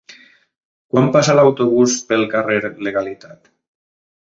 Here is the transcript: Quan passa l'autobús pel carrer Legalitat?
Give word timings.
Quan 0.93 1.09
passa 1.17 1.35
l'autobús 1.41 1.99
pel 2.09 2.27
carrer 2.33 2.59
Legalitat? 2.91 3.55